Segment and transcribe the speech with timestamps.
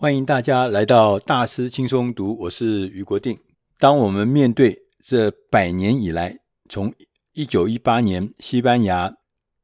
[0.00, 3.38] 欢迎大家来到大师轻松读，我是余国定。
[3.76, 6.38] 当我们面对这百年以来，
[6.70, 6.90] 从
[7.34, 9.14] 一九一八年西班牙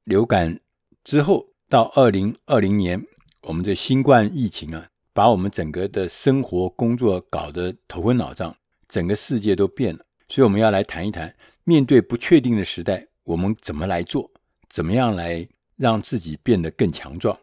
[0.05, 0.61] 流感
[1.03, 3.03] 之后到二零二零年，
[3.45, 8.55] 我们的新冠疫情啊，把我们整个的生活工作搞得头昏脑胀，
[8.87, 10.05] 整个世界都变了。
[10.29, 11.35] 所以我们要来谈一谈，
[11.65, 14.31] 面对不确定的时代，我们怎么来做？
[14.69, 17.39] 怎么样来让自己变得更强壮？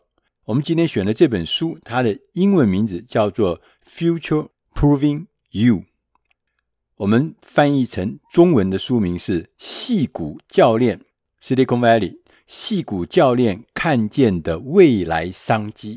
[0.45, 3.57] 我们今天选的这本书，它的英文名字叫做
[3.87, 5.75] 《Future Proving You》，
[6.97, 10.99] 我们翻译成中文的书名是《戏骨教练
[11.41, 15.95] Silicon Valley 戏骨教练看见的未来商机》，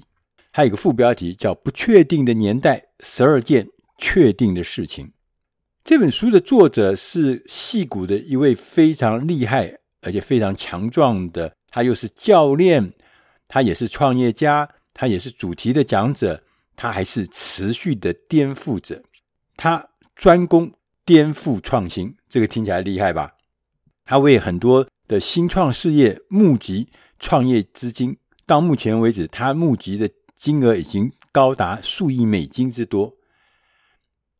[0.53, 5.07] 还有一个副标题叫《不确定的年代：十二件确定的事情》。
[5.83, 12.93] 这本书的作者是戏骨的一位非常厉害而且非常强壮的，他又是教练。
[13.49, 16.43] 他也是创业家，他也是主题的讲者，
[16.75, 19.03] 他还是持续的颠覆者。
[19.57, 20.73] 他专攻
[21.05, 23.35] 颠覆创新，这个听起来厉害吧？
[24.05, 33.15] 他为很多的新创事业募集创业资金，到目前为止，他募集的金额已经高达数亿美金之多。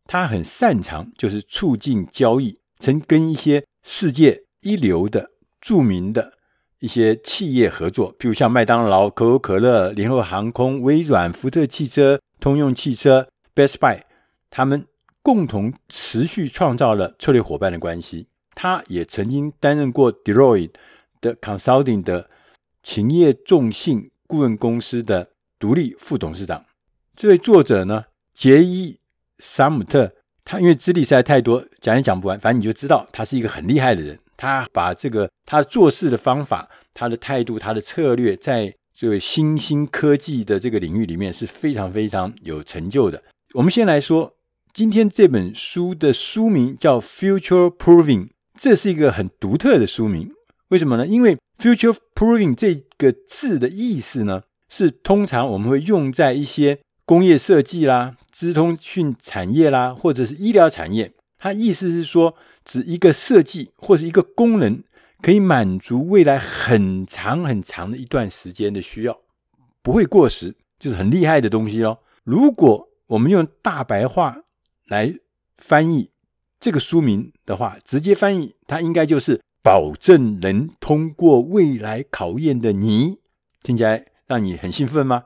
[0.05, 6.36] 他很擅长就是促进交易，曾跟一些世界一流的著名的。
[6.79, 14.03] 一些企业合作，譬如像麦当劳、可口可乐、联合航空、微软、福特汽车、通用汽车、Best Buy，
[14.51, 14.87] 他们
[15.23, 18.29] 共同持续创造了策略伙伴的关系。
[18.55, 20.73] 他也曾经担任过 d e r o i t
[21.21, 22.31] 的 Consulting 的
[22.83, 26.65] 勤业众信顾问公司的独立副董事长。
[27.15, 28.93] 这位作者呢，杰伊·
[29.39, 30.13] 萨姆特，
[30.45, 34.19] 他因为资历实在太多，讲也讲不完，反正你就知道他是一个很厉害的人。
[34.37, 43.23] 他把这个他做事的方法、他的态度、他的策略，在这个新兴科技的这个领域里面是非常非常有成就的。
[43.55, 44.35] 我们先来说，
[44.73, 48.25] 今天这本书的书名叫《Future Proofing》，
[48.59, 50.31] 这是一个很独特的书名。
[50.69, 51.07] 为什么呢？
[51.07, 61.13] 因为 “Future Proofing” 这个字的意思呢，是通常我们会用在一些工业设计啦、资通讯产业啦，或者是医疗产业。
[61.47, 62.35] 它意思是说，
[62.65, 64.83] 指一个设计或者一个功能，
[65.23, 69.17] 可以满足未来很长很长的一段时间的需要，
[69.81, 72.01] 不会过时，就是很厉害的东西哦。
[72.25, 74.43] 如果我们用大白话
[74.89, 75.15] 来
[75.57, 76.11] 翻译
[76.59, 83.19] 这个书名的话，直接翻译它应该就是“保证能通过未来考验的你”，
[83.63, 85.23] 听起来让你很兴奋吗？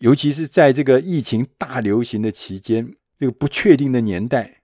[0.00, 4.58] 尤其是在这个疫情大流行的期间，这个不确定的年代。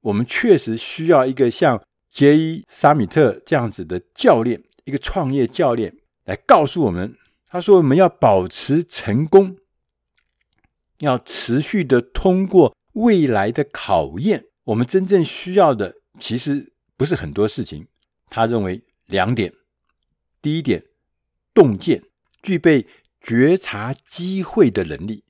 [0.00, 7.16] 我们确实需要一个像杰伊·萨米特这样子的教练，一个创业教练来告诉我们：
[7.48, 9.56] 他说，我们要保持成功，
[10.98, 14.46] 要持续的通过未来的考验。
[14.64, 17.88] 我们真正需要的其实不是很多事情，
[18.30, 19.52] 他认为两点：
[20.40, 20.84] 第一点，
[21.52, 22.02] 洞见，
[22.42, 22.86] 具备
[23.20, 25.24] 觉察机会的能力；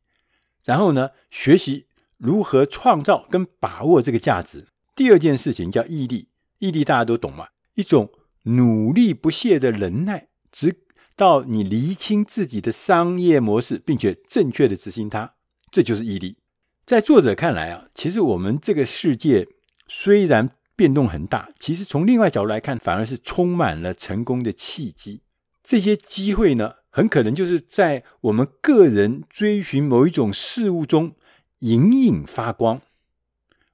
[0.64, 1.87] 然后呢，学习。
[2.18, 4.66] 如何创造跟把握这个价值？
[4.96, 8.10] 第二件事情叫毅力，毅力大家都懂嘛，一种
[8.42, 10.76] 努力不懈的忍耐，直
[11.14, 15.34] 到你厘清自己的商业模式，并且正确的执行它，
[15.70, 16.38] 这就是毅力。
[16.84, 19.46] 在作者看来啊，其实我们这个世界
[19.86, 25.22] 虽然变动很大，其实从另外角度来看，反而是充满了成功的契机。
[25.62, 31.14] 这些机会呢，很可能就是在我们个人追寻某一种事物中。
[31.60, 32.80] 隐隐发光，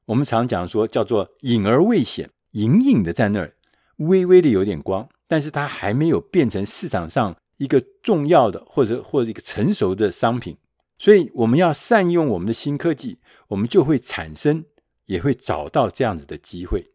[0.06, 3.54] 我们常讲说叫做隐而未显，隐隐的在那儿，
[3.96, 10.56] 微微的有点光，但是它还没有变成市场上一个重要的或者或者一个成熟的商品。
[10.96, 13.18] 所以我们要善用我们的新科技，
[13.48, 14.64] 我们就会产生，
[15.04, 16.92] 也会找到这样子的机会。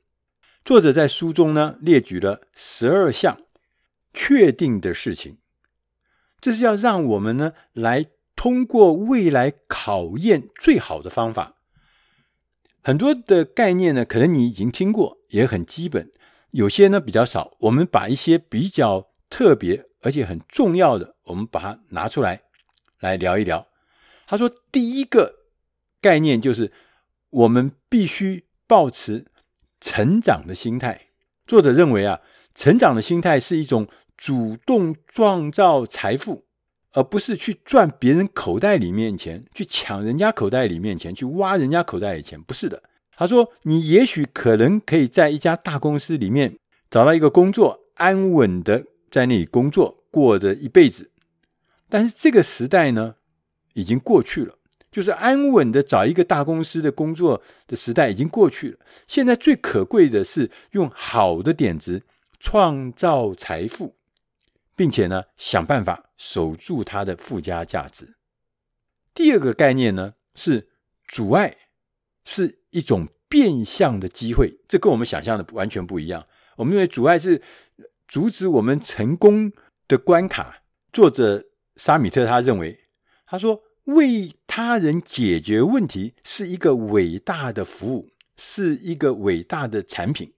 [0.65, 3.39] 作者在书中呢列举了十二项
[4.11, 5.37] 确定的事情，
[6.41, 8.07] 这是要让我们呢来。
[8.39, 11.57] 通过未来考验最好的方法，
[12.81, 16.05] 很多的概念呢，可能你已经听过，也很基本；
[16.51, 17.57] 有些呢比较少。
[17.59, 22.43] 我们把一些比较特别而且很重要的，我们把它拿出来
[23.01, 23.67] 来聊一聊。
[24.25, 25.35] 他说，第一个
[25.99, 26.71] 概念就是
[27.31, 29.25] 我们必须保持
[29.81, 31.07] 成长的心态。
[31.45, 32.21] 作者认为啊，
[32.55, 36.45] 成长的心态是一种主动创造财富。
[36.93, 42.81] 而不是去赚别人口袋里面钱，去抢人家口袋里面钱，去挖人家口袋里钱，不是的。
[43.15, 46.57] 他说：“你也许可能可以在一家大公司里面
[46.89, 51.11] 找到一个工作，安稳的在那里工作，过着一辈子。
[51.89, 53.15] 但是这个时代呢，
[53.73, 54.55] 已经过去了。
[54.91, 58.79] 就是安稳的找一个大公司的工作的时代已经过去了。
[59.07, 62.01] 现在最可贵的是用好的点子
[62.39, 63.93] 创造财富，
[64.79, 68.15] 并且呢，想办法守住它的附加价值。
[69.13, 70.69] 第二个概念呢，是
[71.05, 71.57] 阻碍
[72.23, 76.25] 是一种变相的机会，这跟我们想象的完全不一样。
[76.55, 77.41] 我们认为阻碍是
[78.07, 79.51] 阻止我们成功
[79.85, 80.63] 的关卡。
[80.93, 81.43] 作者
[81.75, 82.79] 沙米特他认为，
[83.25, 90.31] 他说，为他人解决问题是一个伟大的服务，是一个伟大的产品，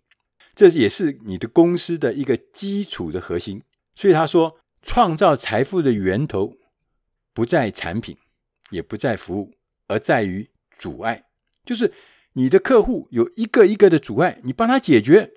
[0.55, 3.61] 这也是你的公司的一个基础的核心。
[3.95, 6.55] 所以他说，创造财富的源头
[7.33, 8.17] 不在产品，
[8.69, 9.53] 也不在服务，
[9.87, 11.25] 而在于阻碍。
[11.65, 11.93] 就是
[12.33, 15.31] 你的客户有一个一个的阻碍，你帮他解决，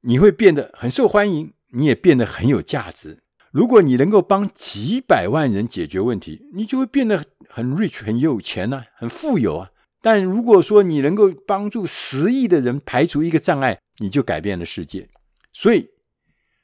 [0.00, 3.22] 你会变得很受欢迎，你也变得很有价值。
[3.50, 9.70] 如果你能够帮几百万人解决问题，你就会变得很 rich、很有钱啊，很富有啊。
[10.02, 15.08] 但如果说你能够帮助十亿的人排除一个障碍，你就改变了世界。
[15.52, 15.88] 所以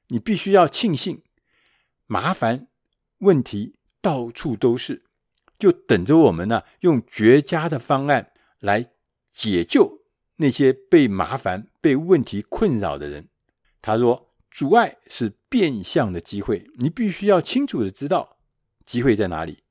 [0.08, 1.22] 你必须要庆幸，
[2.12, 2.68] 麻烦
[3.20, 5.02] 问题到处都是，
[5.58, 8.90] 就等着我们呢，用绝佳的方案来
[9.30, 10.02] 解救
[10.36, 13.28] 那些被麻烦、被问题困扰的人。
[13.80, 14.28] 他说。
[14.54, 18.36] 阻碍是变相的机会，你必须要清楚的知道
[18.84, 19.62] 机会在哪里。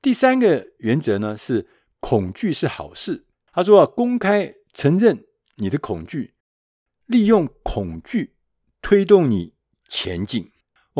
[0.00, 1.68] 第三个原则呢，是
[2.00, 3.26] 恐惧是好事。
[3.52, 5.26] 他说，公开承认
[5.56, 6.32] 你的恐惧，
[7.04, 8.32] 利用恐惧
[8.80, 9.52] 推动你
[9.86, 10.50] 前进。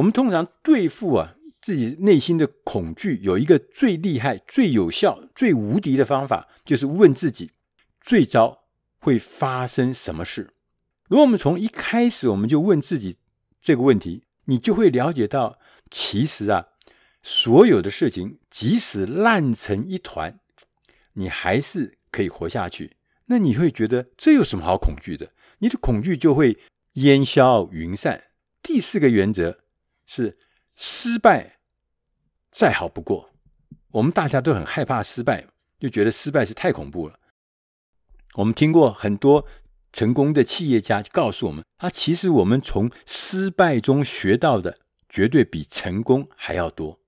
[0.01, 7.51] 我们通常对付啊自己内心的恐惧，有一个最厉害、最有效、最无敌的方法，就是问自己：
[8.01, 8.65] 最糟
[8.99, 10.55] 会发生什么事？
[11.07, 13.19] 如果我们从一开始我们就问自己。
[13.61, 15.59] 这个问题，你就会了解到，
[15.91, 16.69] 其实啊，
[17.23, 20.41] 所有的事情，即使烂成一团，
[21.13, 22.93] 你还是可以活下去。
[23.27, 25.33] 那你会觉得这有什么好恐惧的？
[25.59, 26.59] 你的恐惧就会
[26.95, 28.25] 烟消云散。
[28.63, 29.60] 第四个原则
[30.13, 30.37] 是，
[30.75, 31.61] 失败
[32.51, 33.31] 再好不过。
[33.93, 35.47] 我们大家都很害怕失败，
[35.79, 37.21] 就觉得失败是太恐怖了。
[38.35, 39.47] 我们听过很多。
[39.93, 44.79] 成功的企业家告诉我们，他其实我们从失败中学到的
[45.09, 47.01] 绝对比成功还要多。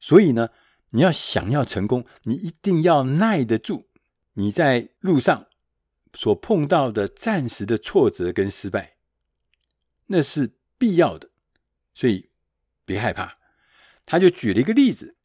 [0.00, 0.48] 所以呢，
[0.92, 3.90] 你要想要成功，你一定要耐得住
[4.32, 5.46] 你在路上
[6.14, 8.96] 所碰到的暂时的挫折跟失败，
[10.06, 11.28] 那是必要的。
[11.94, 12.28] 所以
[12.84, 13.38] 别害怕。
[14.04, 15.16] 他就举了一个例子，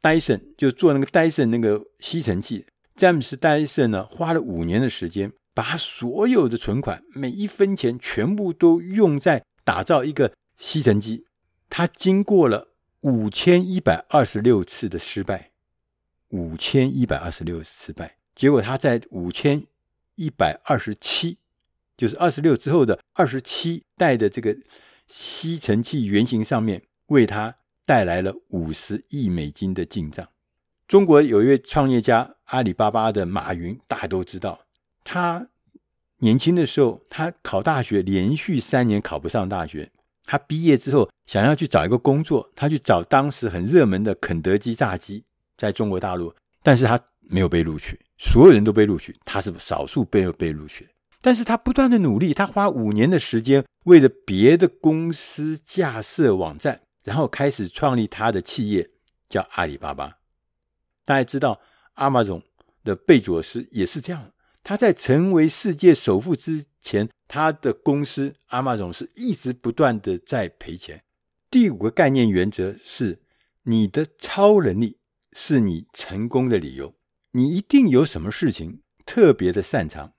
[0.00, 5.32] 戴森就做那个戴森那个吸尘器，詹姆斯戴森呢花了五年的时间。
[5.54, 11.24] 把所有的存款，每一分钱全部都用在打造一个吸尘机。
[11.70, 15.52] 他经过了五千一百二十六次的失败，
[16.28, 19.64] 五千一百二十六次失败，结果他在五千
[20.16, 21.38] 一百二十七，
[21.96, 24.54] 就是二十六之后的二十七代的这个
[25.08, 30.28] 吸尘器原型上面，为他带来了五十亿美金的进账。
[30.88, 34.60] 中国有一位创业家，阿里巴巴的马云，大家都知道。
[35.02, 35.48] 他
[36.18, 39.90] 年轻的时候，他考大学连续三年考不上大学。
[40.24, 45.24] 他毕业之后，想要去找一个工作，他去找当时很热门的肯德基炸鸡，
[45.56, 48.00] 在中国大陆，但是他没有被录取。
[48.18, 50.88] 所有人都被录取，他是少数被被录取。
[51.26, 58.88] 但是他不断的努力，他花五年的时间，为了别的公司架设网站，然后开始创立他的企业，
[59.28, 60.18] 叫阿里巴巴。
[61.04, 61.60] 大家知道
[61.94, 62.40] 阿玛总
[62.84, 64.30] 的贝佐斯也是这样。
[64.62, 71.02] 他在成为世界首富之前，他的公司阿玛总是一直不断的在赔钱。
[71.50, 73.20] 第五个概念原则是：
[73.64, 74.98] 你的超能力
[75.32, 76.94] 是你成功的理由。
[77.32, 80.12] 你一定有什么事情特别的擅长，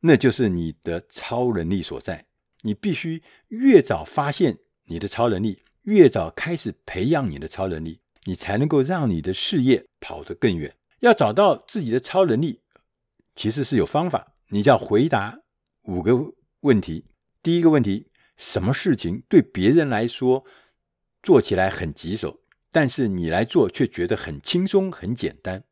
[0.00, 2.26] 那就是你的超能力所在。
[2.62, 10.74] 你必须越早发现你的超能力，越早开始培养你的超能力，你才能够让你的事业跑得更远。
[11.00, 12.60] 要找到自己的超能力。
[13.36, 15.38] 其实是有方法，你就要回答
[15.84, 17.04] 五个问题。
[17.40, 20.44] 第一个问题，什么事情对别人来说
[21.22, 22.40] 做起来很棘手，
[22.72, 25.62] 但是你来做却觉得很轻松、很简单？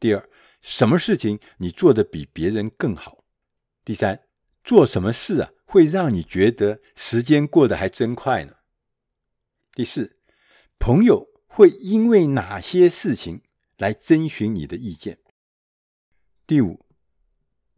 [0.00, 0.26] 第二，
[0.62, 3.13] 什么事情你做得比别人更好？
[3.84, 4.22] 第三，
[4.62, 8.54] 做什么事啊会让你觉得时间过得还真快呢？
[9.74, 10.16] 第四，
[10.78, 13.42] 朋友会因为哪些事情
[13.76, 15.18] 来征询你的意见？
[16.46, 16.86] 第五，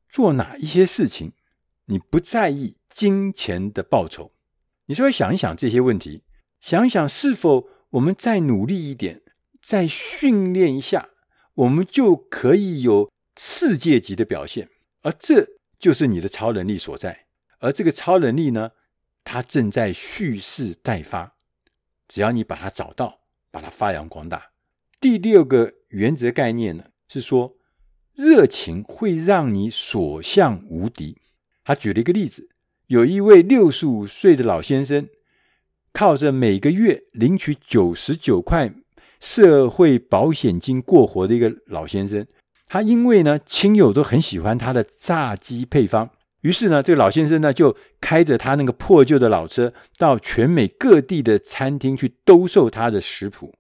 [0.09, 1.33] 做哪一些事情
[1.87, 4.31] 你不在意金钱的报酬？
[4.87, 6.23] 你稍微想一想这些问题，
[6.61, 9.23] 想一想是否我们再努力一点，
[9.61, 11.11] 再训练一下
[11.55, 14.71] 我们就可以有世界级的表现，
[15.03, 17.27] 而这就是你的超能力所在。
[17.59, 18.73] 而这个超能力呢，
[19.25, 21.37] 它正在蓄势待发，
[22.07, 24.51] 只要你把它找到，把它发扬光大。
[25.01, 27.57] 第六个原则概念呢，是说
[28.15, 31.19] 热情会让你所向无敌。
[31.65, 32.49] 他举了一个例子，
[32.87, 35.09] 有一位六十五岁的老先生，
[35.93, 38.73] 靠着每个月领取九十九块
[39.19, 42.27] 社会保险金过活的一个老先生，
[42.67, 46.11] 他因为呢，亲友都很喜欢他的炸鸡配方。
[46.41, 53.55] 于是呢，这个老先生呢就开着他那个破旧的老车，到全美各地的餐厅去兜售他的食谱。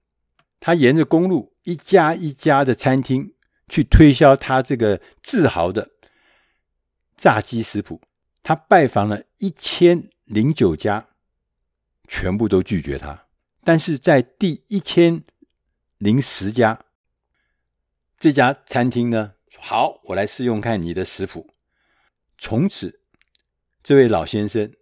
[0.60, 3.32] 他沿着公路一家一家的餐厅
[3.68, 5.90] 去推销他这个自豪的
[7.16, 8.00] 炸鸡食谱。
[8.42, 11.08] 他拜访了一千零九家，
[12.06, 13.24] 全部都拒绝他。
[13.64, 15.24] 但是在第一千
[15.98, 16.78] 零十家，
[18.18, 21.50] 这家餐厅呢，好，我来试用看你的食谱。
[22.38, 23.00] 从此，
[23.82, 24.72] 这位老先生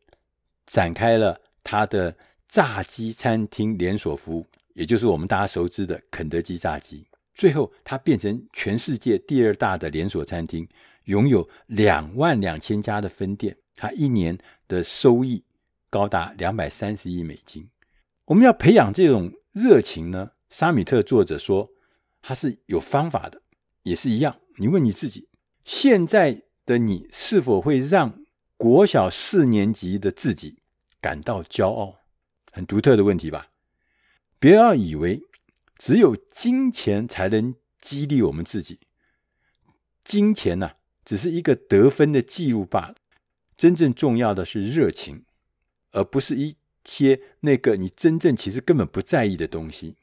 [0.67, 7.05] 展开了他的炸鸡餐厅连锁服务，也就是我们大家熟知的肯德基炸鸡。
[7.35, 10.69] 最后，他变成全世界第二大的连锁餐厅，
[11.07, 13.57] 拥有两万两千家的分店。
[13.75, 14.39] 他一年
[14.69, 15.43] 的收益
[15.91, 17.69] 高达两百三十亿美金。
[18.27, 20.31] 我们要培养这种热情呢？
[20.49, 21.69] 沙米特作者说，
[22.27, 23.43] 他是有方法的，
[23.83, 24.41] 也是一样。
[24.57, 25.29] 你问你自己，
[25.65, 26.43] 现在。
[26.67, 28.25] 的你是否会让
[28.57, 30.61] 国小四年级的自己
[30.99, 31.97] 感到骄傲？
[32.51, 33.49] 很独特的问题吧？
[34.39, 35.21] 不要以为
[35.77, 38.81] 只有金钱才能激励我们自己，
[40.03, 42.95] 金钱呐、啊，只是一个得分的记录罢了。
[43.59, 45.27] 真正重要的是热情，
[45.93, 49.97] 而不是一些那个你真正其实根本不在意的东西。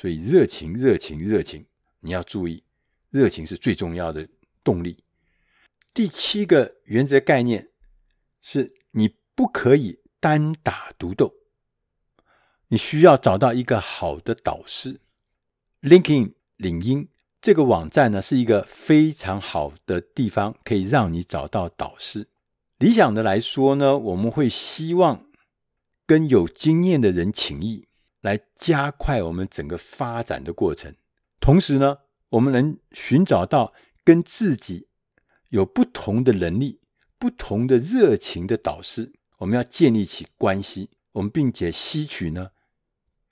[0.00, 1.66] 所以，热情，热情，热情，
[1.98, 2.62] 你要注意，
[3.10, 4.28] 热情是最重要的
[4.62, 5.02] 动力。
[5.92, 7.70] 第七个原则概念
[8.40, 11.34] 是你不可以单打独斗，
[12.68, 15.00] 你需要找到一个好的导师。
[15.82, 17.08] Linking 领英
[17.40, 22.28] 这个网站呢，是一个非常好的地方，可以让你找到导师。
[22.76, 25.26] 理想的来说呢，我们会希望
[26.06, 27.87] 跟有经验的人情谊，
[28.28, 30.94] 来加快我们整个发展的过程。
[31.40, 31.98] 同时呢，
[32.30, 33.72] 我们能寻找到
[34.04, 34.86] 跟自己。
[35.50, 36.82] 有不同的能力、
[37.18, 42.50] 不同的热情的导师，我们要建立起关系，我们并且吸取呢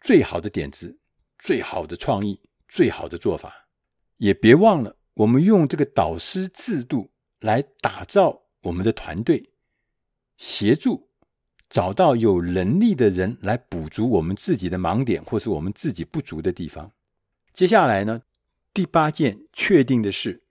[0.01, 0.99] 最好的点子、
[1.39, 3.69] 最好的创意、最好的做法。
[4.17, 7.11] 也别忘了，我们用这个导师制度
[7.41, 9.51] 来打造我们的团队，
[10.39, 11.11] 协助
[11.69, 16.93] 找到有能力的人来补足我们自己的盲点，或是我们自己不足的地方。
[17.53, 18.23] 接下来呢，
[18.73, 20.43] 第八件确定的事。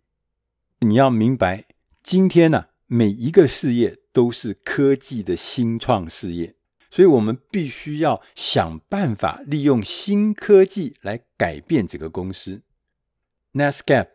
[0.79, 1.65] 你要明白，
[2.03, 6.55] 今天呢、每一个事业都是科技的新创事业，
[6.91, 12.61] 所以我们必须要想办法利用新科技来改变这个公司。
[13.53, 14.09] Netscape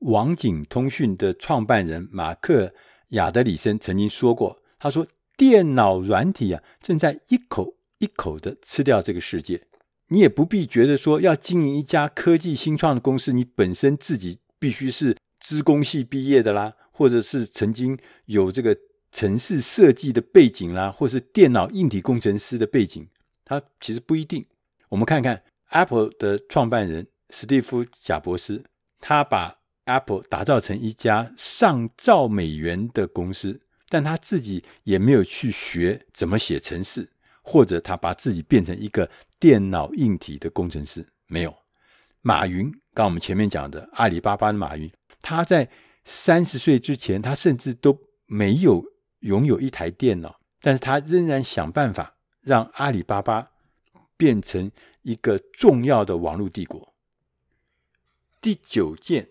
[0.00, 2.74] 网景通讯的创办人马克
[3.10, 5.06] 亚德里森曾经说过：“他说，
[5.42, 9.62] 电脑软体啊，正在一口一口的吃掉这个世界。
[10.06, 18.78] 你也不必觉得说，要经营一家科技新创的公司，你本身自己必须是。”资工系毕业的啦，或者是曾经有这个
[19.10, 23.08] 城市设计的背景啦，或是电脑硬体工程师的背景，
[23.44, 24.46] 他其实不一定。
[24.88, 28.62] 我们看看 Apple 的创办人史蒂夫·贾伯斯，
[29.00, 33.61] 他把 Apple 打造成一家上兆美元的公司，
[33.92, 37.06] 但他自己也没有去学怎么写程式，
[37.42, 41.54] 或者他把自己变成一个电脑硬体的工程师，没有。
[42.22, 44.90] 马云，刚我们前面讲的阿里巴巴的马云。
[45.20, 45.68] 他在
[46.06, 48.82] 三十岁之前，他甚至都没有
[49.20, 53.50] 拥有一台电脑，但是他仍然想办法让阿里巴巴
[54.16, 54.72] 变成
[55.02, 56.94] 一个重要的网络帝国。
[58.40, 59.28] 第九件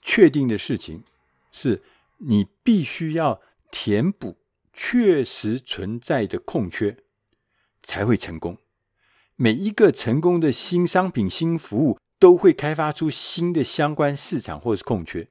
[0.00, 1.04] 确定的事情
[1.52, 1.82] 是，
[2.16, 4.38] 你必须要填补
[4.72, 6.96] 确实存在的空缺，
[7.82, 8.58] 才会成功。
[9.36, 11.98] 每一个成功的新商品、新服务。
[12.20, 15.28] 都会开发出新的相关市场或是空缺。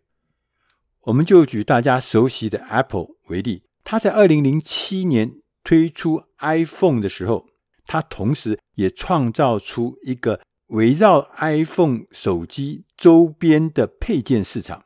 [1.02, 7.46] 我们就举大家熟悉的 Apple 为例，它在二零零七年推出 iPhone 的时候，
[7.86, 14.86] 它同时也创造出一个围绕 iPhone 手机周边的配件市场。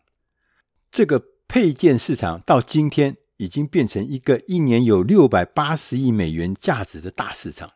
[0.92, 7.70] 这个配件市场到今天已经变成一个一年有六百八十亿美元价值的大市场。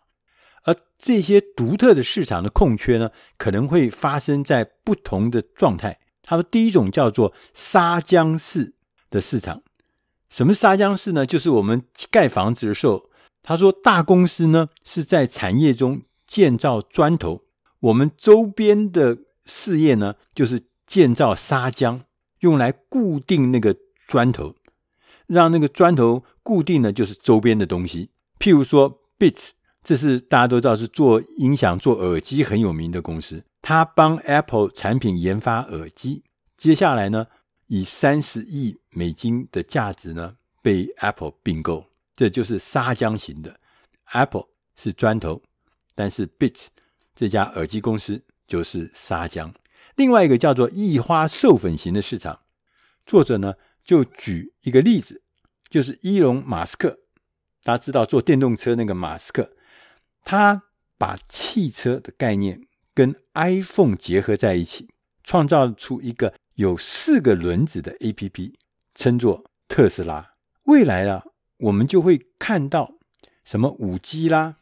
[0.63, 6.00] 而这些独特的市场的空缺呢，可能会发生在不同的状态。
[6.24, 8.74] 他说，第一种叫做砂浆式
[9.09, 9.63] 的市场。
[10.29, 11.25] 什么砂浆式呢？
[11.25, 13.09] 就是我们盖房子的时候，
[13.41, 17.43] 他说大公司呢是在产业中建造砖头，
[17.79, 22.01] 我们周边的事业呢就是建造砂浆，
[22.41, 23.74] 用来固定那个
[24.05, 24.53] 砖头，
[25.27, 28.10] 让那个砖头固定的就是周边的东西。
[28.39, 29.51] 譬如说，Beats。
[29.84, 36.25] 这是大家都知道是做音响、做耳机很有名的公司，他帮 Apple 产品研发耳机。
[36.57, 37.27] 接下来呢，
[37.67, 41.86] 以三十亿美金的价值呢被 Apple 并购，
[42.17, 43.57] 这就是砂浆型的。
[44.12, 45.41] Apple 是砖头，
[45.96, 46.65] 但是 Beats
[47.15, 49.53] 这家耳机公司就是砂浆。
[49.96, 52.38] 另外一个叫做异花授粉型的市场，
[53.05, 53.53] 作者呢
[53.88, 55.24] 就举一个例子，
[55.70, 57.00] 就是伊隆马斯克，
[57.63, 59.53] 大家知道做电动车那个马斯克。
[60.25, 60.63] 他
[60.98, 64.89] 把汽车的概念跟 iPhone 结合在一起，
[65.24, 68.53] 创造出一个有四个轮子的 APP，
[68.94, 70.34] 称作特斯拉。
[70.63, 71.24] 未来啊，
[71.60, 72.96] 我们就会看到
[73.46, 74.58] 什么五 G 啦、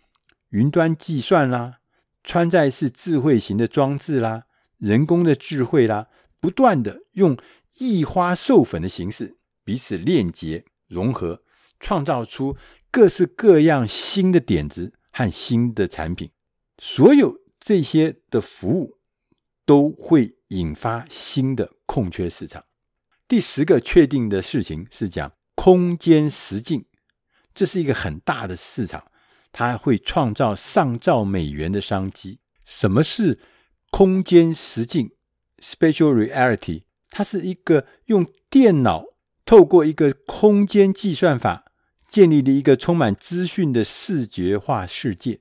[0.50, 1.80] 云端计算啦、
[2.24, 4.44] 穿戴式智慧型的装置啦、
[4.78, 7.36] 人工的智慧啦，不断的用
[7.78, 11.44] 异花授粉的形式彼此链接融合，
[11.80, 12.58] 创造出
[12.92, 14.94] 各式各样新的点子。
[15.18, 16.30] 和新的产品，
[16.78, 18.98] 所有这些的服务
[19.66, 22.66] 都会引发新的空缺市场。
[23.26, 26.84] 第十个确定的事情是讲空间实境，
[27.54, 29.10] 这是一个很大的市场，
[29.54, 32.42] 它会创造上兆美元的商机。
[32.66, 33.40] 什么是
[33.92, 35.12] 空间实境
[35.60, 36.82] （Spatial Reality）？
[37.16, 39.06] 它是一个用电脑
[39.46, 41.64] 透过一个空间计算法。
[42.08, 45.40] 建立了一个充满资讯的视觉化世界。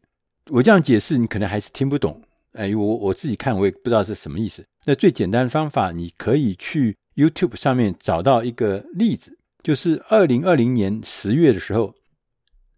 [0.51, 2.21] 我这样解释，你可能还是听不懂。
[2.53, 4.65] 哎，我我自己看，我也不知道是什么意思。
[4.85, 11.95] 那最简单的方法，你可以去 YouTube 上面找到一个例子，就是二零二零年十月的时候，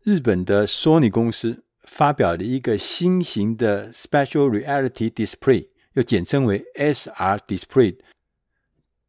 [0.02, 7.96] 日本的 Sony 公司发表了一个新型的 Special Reality Display，又简称为 SR Display。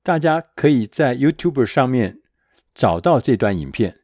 [0.08, 2.22] 大家可以在 YouTube 上面
[2.74, 3.98] 找到这段影片。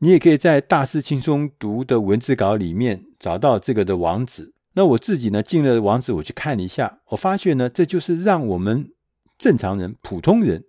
[0.00, 4.52] 你也可以在大师轻松读的文字稿里面找到这个的网址。
[4.74, 8.92] 那我自己呢，进了网址，我去看了一下，我发现呢，这就是让我们
[9.38, 10.62] 正常人、普通人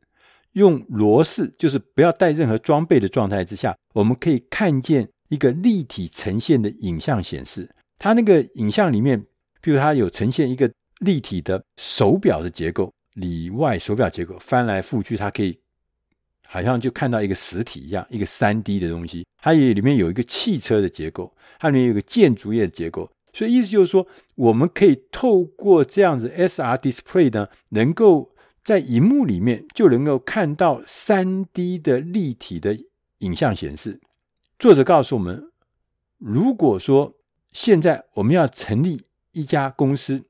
[0.53, 7.69] 用裸视，就是不要带任何装备的状态之下，我们可以看见一个立体呈现的影像显示。
[7.97, 9.25] 它那个影像里面，
[9.60, 15.60] 比如它有呈现一个立体的手表的结构，里外手表结构翻来覆去，它可以。
[16.49, 19.25] 好像就看到一个实体一样，一个三 D 的东西。
[19.41, 23.12] 它也里面有一个汽车的结构，它里面有一个建筑业的结构。
[23.34, 32.77] 所以意思就是说，我们可以透过这样子 SR display 呢，能够在荧幕里面就能够看到三 D 的立体的
[33.19, 33.99] 影像显示。
[34.58, 35.51] 作者告诉我们，
[36.17, 37.15] 如果说
[37.51, 39.03] 现在我们要成立
[39.34, 40.23] 一家公司，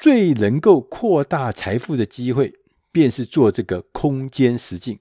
[0.00, 2.54] 最能够扩大财富的机会，
[2.92, 5.00] 便是做这个空间实境。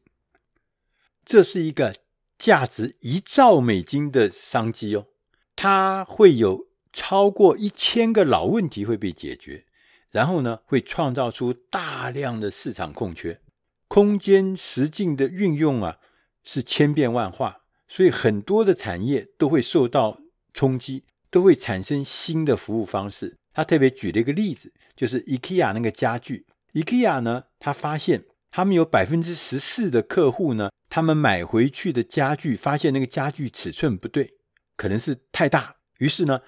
[1.24, 1.96] 这是一个
[2.38, 5.08] 价值一兆美金的商机哦，
[5.56, 9.66] 它会有超过一千个老问题会被解决，
[10.12, 13.42] 然后呢，会创造出大量的市场空缺。
[13.88, 15.98] 空间实境的运用啊，
[16.44, 20.20] 是千变万化，所以很多的产业都会受到
[20.54, 23.38] 冲击，都会产生新的服务方式。
[23.56, 28.26] 他特别举了一个例子，就是 IKEA 那个家具，IKEA 呢，他发现。
[28.52, 34.36] 他们有百分之十四的客户呢，他们买回去的家具发现那个家具尺寸不对，
[34.78, 35.76] 可能是太大。
[35.98, 36.40] 于是呢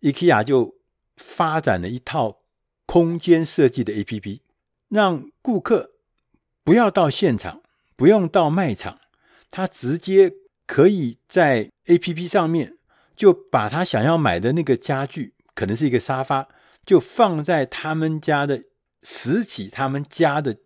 [0.00, 0.78] ，IKEA 就
[1.18, 2.40] 发展了一套
[2.86, 4.40] 空间设计的 APP，
[4.88, 5.90] 让顾客
[6.64, 7.60] 不要到现场，
[7.96, 8.98] 不用到卖场，
[9.50, 10.32] 他直接
[10.66, 12.78] 可以在 APP 上面
[13.14, 16.48] 就把他想要买的那个家具，可能是一个沙发，
[16.84, 18.62] 就放在他们家的
[19.02, 20.56] 实体，他们家的。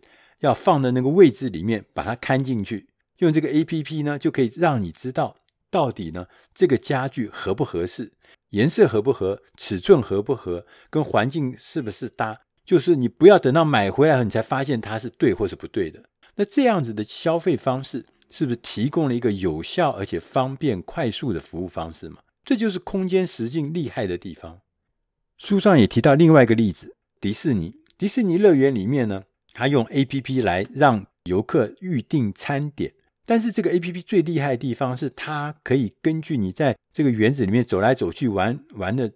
[0.41, 5.35] 要放的那个位置里面，把它看进去，用这个 APP 呢，就可以让你知道
[5.71, 8.13] 到底呢这个家具合不合适，
[8.51, 12.39] 颜色合不合，尺寸合不合，跟环境是不是搭。
[12.67, 16.03] 就是你不要等到买回来后，你才发现它是对或是不对的。
[16.35, 22.19] 那这样子的消费方式，是不是提供了一个有效而且方便快速的服务方式嘛？
[22.45, 24.61] 这就是空间实境厉害的地方。
[25.39, 29.25] 书上也提到另外一个例子，迪士尼，迪士尼乐园里面呢。
[29.59, 32.93] 它用 APP 来让游客预订餐点，
[33.25, 39.11] 但是这个 APP 最厉害的地方是，它可以根据你在这个园子里面走来走去玩玩的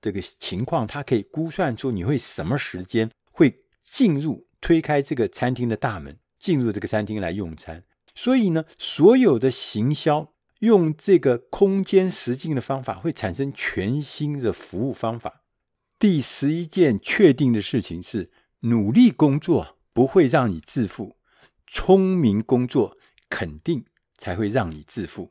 [0.00, 3.52] 这个情况，它可以估算出你会什么时间会
[3.82, 7.82] 进入、推开这个餐厅的大门，进入这个餐厅来用餐。
[8.14, 15.39] 所以呢，所有的行销用这个空间实境的方法，会产生全新的服务方法。
[16.00, 21.18] 第十一件确定的事情是，努力工作不会让你致富，
[21.66, 22.96] 聪明工作
[23.28, 23.84] 肯定
[24.16, 25.30] 才会让你致富。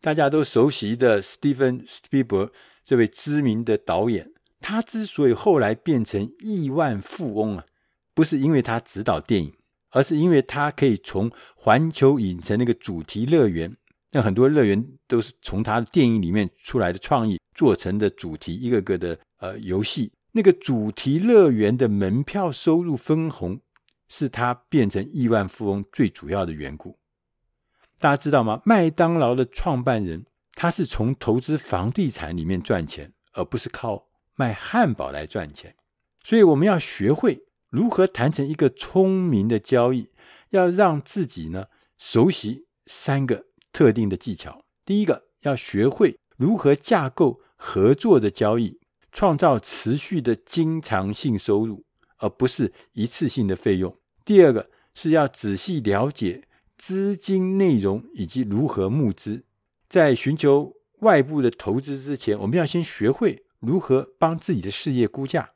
[0.00, 2.50] 大家都熟悉的史蒂芬·史匹柏
[2.82, 7.66] 这位知名的导演，他之所以后来变成亿万富翁啊，
[8.14, 9.52] 不是因为他指导电影，
[9.90, 13.76] 而是因为他可以从环球影城那个主题乐园，
[14.12, 19.18] 那很多乐园都是从他的电影里面出来的创意做成的主题，一个个的。
[19.38, 23.60] 呃，游戏那个主题乐园的门票收入分红，
[24.08, 26.98] 是他变成亿万富翁最主要的缘故。
[27.98, 28.60] 大家知道吗？
[28.64, 35.74] 麦当劳的创办人，他是从投资房地产里面赚钱，而不是靠卖汉堡来赚钱。
[36.22, 40.10] 所以我们要学会如何谈成一个聪明的交易，
[40.50, 44.64] 要让自己呢熟悉三个特定的技巧。
[44.84, 48.78] 第一个，要学会如何架构合作的交易。
[49.16, 51.86] 创造持续的经常性收入，
[52.18, 53.96] 而不是一次性的费用。
[54.26, 59.42] 第二个是要仔细了解资金内容以及如何募资。
[59.88, 65.52] 在寻求外部的投资之前，我们要先学会如何帮自己的事业估价。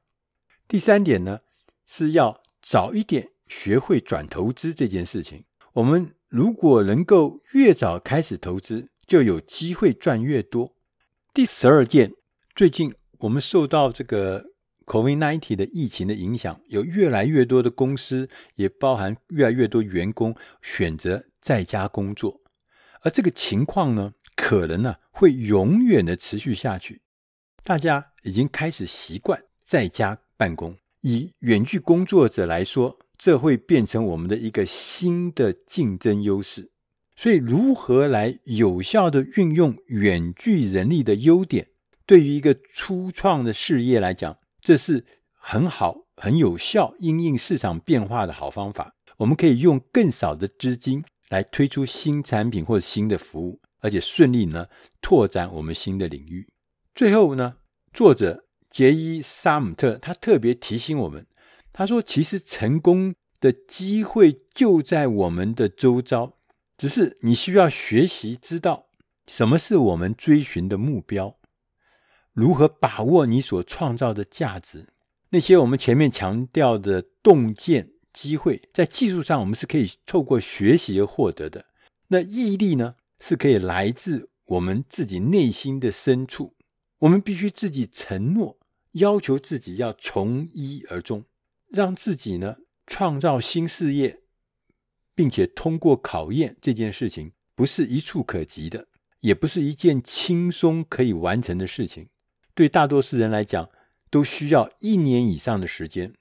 [0.66, 1.40] 第三点呢，
[1.84, 5.44] 是要早一点学会转投资这件事情。
[5.74, 10.74] 我们如果能够越早开始投资，就有机会赚越多。
[11.34, 12.14] 第十二件，
[12.54, 12.94] 最近。
[13.20, 14.46] 我们受到这个
[14.86, 22.40] COVID-19 的疫情的影响，有越来越多的公司，也包含越来越多员工选择在家工作，
[23.02, 27.02] 而这个情况呢，可能呢会永远的持续下去。
[27.62, 36.70] 大家已经开始习惯在家办公，以远距工作者来说，这会变成我们的一个新的竞争优势。
[37.14, 41.68] 所以，如何来有效地运用远距人力的优点？
[42.10, 48.96] 对于一个初创的事业来讲，这是很好、很有效因应市场变化的好方法。
[49.18, 54.66] 我们可以用更少的资金来推出新产品或者新的服务，而且顺利呢
[55.00, 56.48] 拓展我们新的领域。
[56.96, 57.58] 最后呢，
[57.92, 61.24] 作者杰伊·萨姆特他特别提醒我们，
[61.72, 66.32] 他说：“其实成功的机会就在我们的周遭，
[66.76, 68.86] 只是你需要学习知道
[69.28, 71.36] 什么是我们追寻的目标。”
[72.32, 74.86] 如何把握你所创造的价值？
[75.30, 81.66] 那些我们前面强调的洞见机会，在技术上我们是可以透过学习而获得的。
[82.08, 86.54] 那毅力呢，是可以来自我们自己内心的深处。
[86.98, 88.58] 我们必须自己承诺，
[88.92, 91.24] 要求自己要从一而终，
[91.68, 94.20] 让自己呢创造新事业，
[95.14, 98.88] 并且通过考验这件事情，不是一触可及的，
[99.20, 102.08] 也不是一件轻松可以完成的事情。
[102.54, 103.70] 对大多数人来讲，
[104.10, 106.12] 都需要一年以上的时间。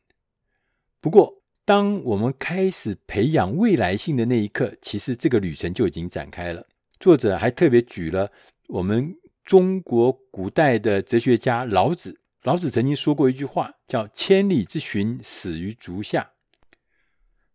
[1.02, 6.68] 不过，当我们开始培养未来性的那一刻，其实这个旅程就已经展开了。
[7.00, 8.32] 作者还特别举了
[8.68, 12.20] 我们中国古代的哲学家老子。
[12.44, 16.32] 老子曾经说过一句话，叫“千里之寻，始于足下”。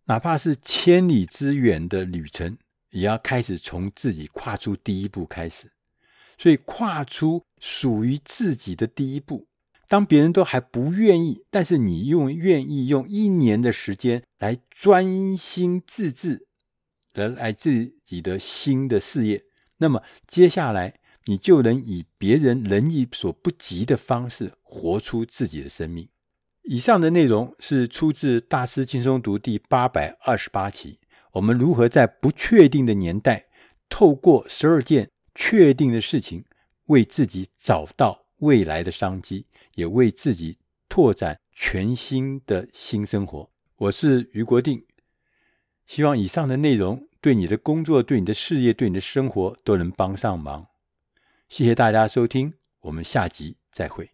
[0.07, 2.59] 哪怕是千里之远的旅程，
[2.91, 5.73] 也要开始从自己跨出第一步开始。
[6.37, 9.49] 所以，跨出属于自己的第一步，
[9.89, 16.47] 当别人都还不愿意，但是你用愿意用一年的时间来专心致志
[17.15, 19.43] 来来自己的新的事业，
[19.79, 26.07] 那么接下来你就能以别人能力所不及的方式活出自己的生命。
[26.65, 30.99] 以上的内容是出自《大师轻松读》第八百二十八期。
[31.33, 33.47] 我们如何在不确定的年代，
[33.89, 36.45] 透过十二件确定的事情，
[36.87, 43.51] 为自己找到未来的商机，也为自己拓展全新的新生活。
[43.77, 44.85] 我是于国定，
[45.87, 50.67] 希望以上的内容对你的工作、对你的事业、对你的生活都能帮上忙。
[51.49, 54.14] 谢谢大家收听，我们下集再会。